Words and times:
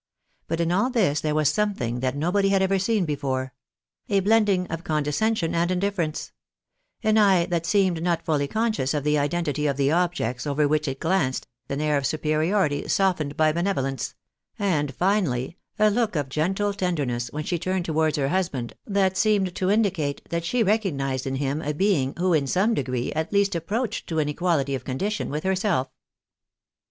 Bub 0.47 0.61
in 0.61 0.71
aU 0.71 0.89
this 0.89 1.21
there 1.21 1.35
was 1.35 1.47
something 1.53 1.99
that 1.99 2.15
nobody 2.15 2.49
had 2.49 2.63
ever 2.63 2.79
seen 2.79 3.05
before 3.05 3.53
J 4.09 4.17
a 4.17 4.21
blending 4.23 4.65
of 4.65 4.83
condescension 4.83 5.53
and 5.53 5.69
indifference; 5.69 6.31
an 7.03 7.19
eye 7.19 7.45
that 7.45 7.67
seemed 7.67 8.01
not 8.01 8.25
fully 8.25 8.47
conscious 8.47 8.95
of 8.95 9.03
the 9.03 9.19
identity 9.19 9.67
of 9.67 9.77
the 9.77 9.91
objects 9.91 10.47
over 10.47 10.67
which 10.67 10.87
it 10.87 10.99
glanced 10.99 11.45
an 11.69 11.81
air 11.81 11.97
of 11.97 12.07
superiority 12.07 12.87
softened 12.87 13.37
by 13.37 13.51
benevolence; 13.51 14.15
and, 14.57 14.95
finally, 14.95 15.55
a 15.77 15.91
look 15.91 16.15
of 16.15 16.29
gentle 16.29 16.73
tenderness 16.73 17.27
when 17.31 17.43
she 17.43 17.59
turned 17.59 17.85
towards 17.85 18.17
her 18.17 18.29
hus 18.29 18.49
band, 18.49 18.73
that 18.87 19.15
seemed 19.15 19.53
to 19.53 19.69
indicate 19.69 20.27
that 20.31 20.43
she 20.45 20.63
recognised 20.63 21.27
in 21.27 21.35
him 21.35 21.61
a 21.61 21.75
being 21.75 22.15
who 22.17 22.33
in 22.33 22.47
some 22.47 22.73
degree 22.73 23.11
at 23.13 23.31
least 23.31 23.53
approached 23.53 24.07
to 24.07 24.17
an 24.17 24.27
equaUty 24.27 24.75
of 24.75 24.83
condition 24.83 25.29
with 25.29 25.43
herself. 25.43 25.91